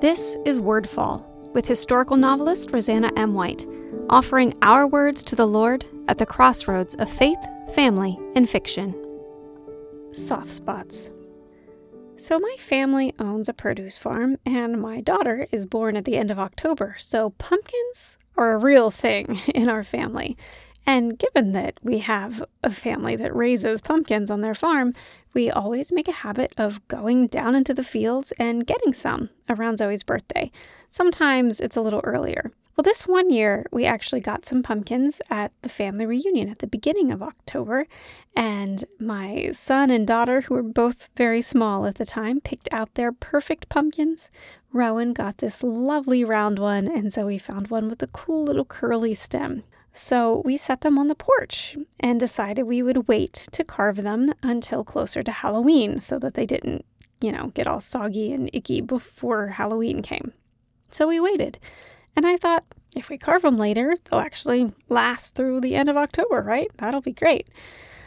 [0.00, 3.34] This is Wordfall with historical novelist Roseanna M.
[3.34, 3.66] White,
[4.08, 7.38] offering our words to the Lord at the crossroads of faith,
[7.74, 8.94] family, and fiction.
[10.12, 11.10] Soft spots.
[12.16, 16.30] So, my family owns a produce farm, and my daughter is born at the end
[16.30, 20.36] of October, so pumpkins are a real thing in our family.
[20.88, 24.94] And given that we have a family that raises pumpkins on their farm,
[25.34, 29.76] we always make a habit of going down into the fields and getting some around
[29.76, 30.50] Zoe's birthday.
[30.88, 32.52] Sometimes it's a little earlier.
[32.74, 36.66] Well, this one year, we actually got some pumpkins at the family reunion at the
[36.66, 37.86] beginning of October.
[38.34, 42.94] And my son and daughter, who were both very small at the time, picked out
[42.94, 44.30] their perfect pumpkins.
[44.72, 49.12] Rowan got this lovely round one, and Zoe found one with a cool little curly
[49.12, 49.64] stem.
[49.94, 54.32] So we set them on the porch and decided we would wait to carve them
[54.42, 56.84] until closer to Halloween so that they didn't,
[57.20, 60.32] you know, get all soggy and icky before Halloween came.
[60.90, 61.58] So we waited.
[62.16, 62.64] And I thought,
[62.96, 66.70] if we carve them later, they'll actually last through the end of October, right?
[66.78, 67.48] That'll be great.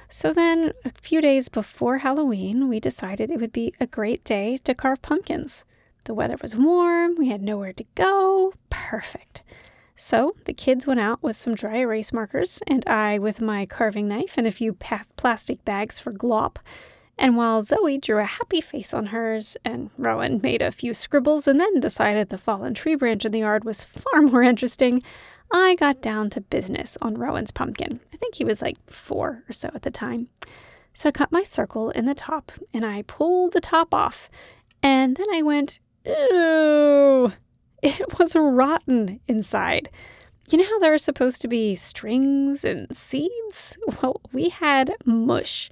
[0.09, 4.57] So then, a few days before Halloween, we decided it would be a great day
[4.65, 5.63] to carve pumpkins.
[6.03, 8.53] The weather was warm, we had nowhere to go.
[8.69, 9.43] Perfect.
[10.03, 14.07] So the kids went out with some dry erase markers, and I with my carving
[14.07, 16.57] knife and a few plastic bags for glop.
[17.19, 21.47] And while Zoe drew a happy face on hers, and Rowan made a few scribbles
[21.47, 25.03] and then decided the fallen tree branch in the yard was far more interesting,
[25.51, 27.99] I got down to business on Rowan's pumpkin.
[28.11, 30.29] I think he was like four or so at the time.
[30.95, 34.31] So I cut my circle in the top and I pulled the top off.
[34.81, 37.33] And then I went, Ew!
[37.81, 39.89] It was rotten inside.
[40.49, 43.77] You know how there are supposed to be strings and seeds?
[44.01, 45.69] Well, we had mush.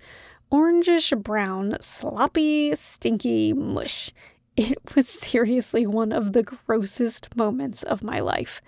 [0.52, 4.12] Orangish brown, sloppy, stinky mush.
[4.56, 8.62] It was seriously one of the grossest moments of my life.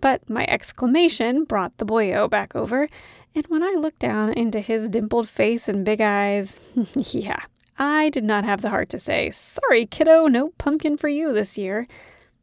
[0.00, 2.88] But my exclamation brought the boyo back over,
[3.34, 6.60] and when I looked down into his dimpled face and big eyes,
[6.96, 7.40] yeah,
[7.78, 11.56] I did not have the heart to say, Sorry, kiddo, no pumpkin for you this
[11.56, 11.86] year.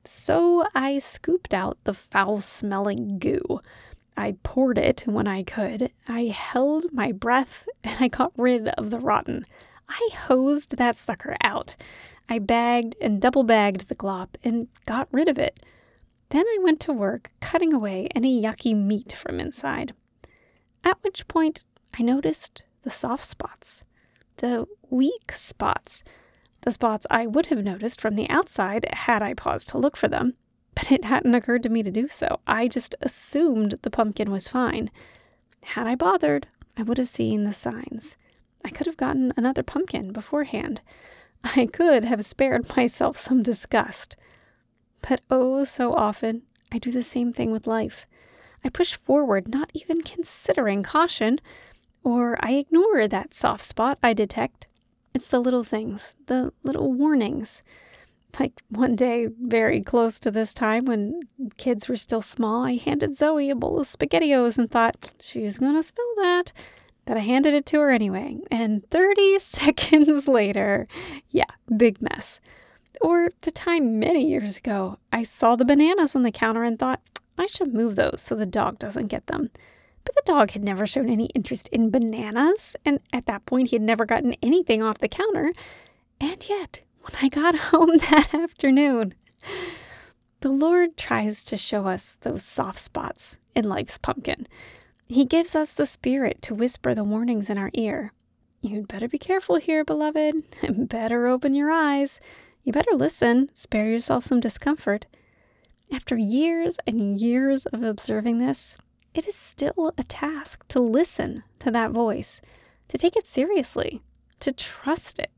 [0.06, 3.62] So I scooped out the foul smelling goo.
[4.18, 5.92] I poured it when I could.
[6.08, 9.46] I held my breath and I got rid of the rotten.
[9.88, 11.76] I hosed that sucker out.
[12.30, 15.66] I bagged and double bagged the glop and got rid of it.
[16.30, 19.94] Then I went to work cutting away any yucky meat from inside.
[20.84, 21.64] At which point
[21.94, 23.84] I noticed the soft spots,
[24.38, 26.04] the weak spots
[26.64, 30.08] the spots I would have noticed from the outside had I paused to look for
[30.08, 30.34] them,
[30.76, 32.40] but it hadn't occurred to me to do so.
[32.48, 34.90] I just assumed the pumpkin was fine.
[35.64, 36.48] Had I bothered,
[36.78, 38.18] I would have seen the signs.
[38.66, 40.82] I could have gotten another pumpkin beforehand.
[41.44, 44.16] I could have spared myself some disgust.
[45.02, 48.08] But oh, so often, I do the same thing with life.
[48.64, 51.40] I push forward, not even considering caution,
[52.04, 54.68] or I ignore that soft spot I detect
[55.14, 57.64] it's the little things, the little warnings.
[58.40, 61.22] Like one day, very close to this time when
[61.58, 65.84] kids were still small, I handed Zoe a bowl of SpaghettiOs and thought, she's gonna
[65.84, 66.52] spill that.
[67.06, 68.38] But I handed it to her anyway.
[68.50, 70.88] And 30 seconds later,
[71.30, 72.40] yeah, big mess.
[73.02, 77.02] Or the time many years ago, I saw the bananas on the counter and thought,
[77.38, 79.50] I should move those so the dog doesn't get them.
[80.06, 83.76] But the dog had never shown any interest in bananas, and at that point he
[83.76, 85.54] had never gotten anything off the counter.
[86.20, 89.14] And yet, when I got home that afternoon,
[90.42, 94.48] the Lord tries to show us those soft spots in life's pumpkin.
[95.08, 98.12] He gives us the Spirit to whisper the warnings in our ear.
[98.62, 100.44] You'd better be careful here, beloved.
[100.90, 102.20] better open your eyes.
[102.64, 103.50] You better listen.
[103.54, 105.06] Spare yourself some discomfort.
[105.92, 108.78] After years and years of observing this,
[109.14, 112.42] it is still a task to listen to that voice,
[112.88, 114.02] to take it seriously,
[114.40, 115.32] to trust it.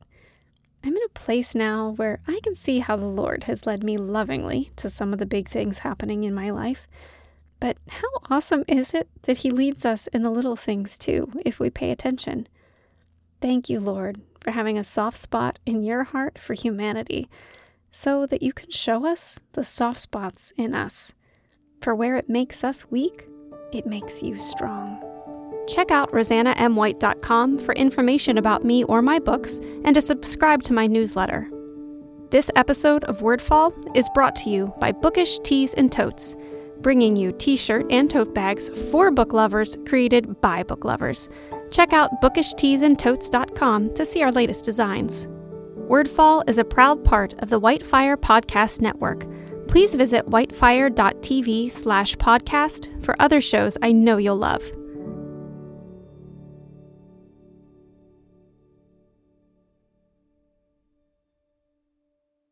[0.84, 3.98] I'm in a place now where I can see how the Lord has led me
[3.98, 6.88] lovingly to some of the big things happening in my life.
[7.60, 11.60] But how awesome is it that He leads us in the little things too, if
[11.60, 12.48] we pay attention?
[13.42, 17.30] Thank you, Lord, for having a soft spot in your heart for humanity,
[17.92, 21.14] so that you can show us the soft spots in us.
[21.82, 23.28] For where it makes us weak,
[23.72, 25.02] it makes you strong.
[25.68, 30.88] Check out roseannamwhite.com for information about me or my books and to subscribe to my
[30.88, 31.50] newsletter.
[32.30, 36.36] This episode of Wordfall is brought to you by Bookish Tees and Totes,
[36.82, 41.30] bringing you t shirt and tote bags for book lovers created by book lovers.
[41.72, 45.28] Check out bookishteesandtotes.com to see our latest designs.
[45.88, 49.26] Wordfall is a proud part of the Whitefire Podcast Network.
[49.76, 54.64] Please visit whitefire.tv slash podcast for other shows I know you'll love.